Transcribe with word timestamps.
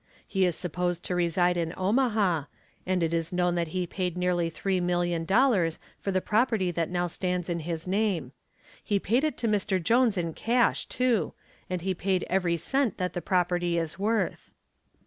He 0.27 0.47
is 0.47 0.55
supposed 0.55 1.05
to 1.05 1.15
reside 1.15 1.57
in 1.57 1.75
Omaha, 1.77 2.45
and 2.87 3.03
it 3.03 3.13
is 3.13 3.31
known 3.31 3.53
that 3.53 3.67
he 3.67 3.85
paid 3.85 4.17
nearly 4.17 4.49
three 4.49 4.79
million 4.79 5.25
dollars 5.25 5.77
for 5.99 6.09
the 6.11 6.19
property 6.21 6.71
that 6.71 6.89
now 6.89 7.05
stands 7.05 7.49
in 7.51 7.59
his 7.59 7.85
name. 7.87 8.31
He 8.83 8.97
paid 8.97 9.23
it 9.23 9.37
to 9.37 9.47
Mr. 9.47 9.79
Jones 9.79 10.17
in 10.17 10.33
cash, 10.33 10.87
too, 10.87 11.33
and 11.69 11.81
he 11.81 11.93
paid 11.93 12.25
every 12.31 12.57
cent 12.57 12.97
that 12.97 13.13
the 13.13 13.21
property 13.21 13.77
is 13.77 13.99
worth." 13.99 14.49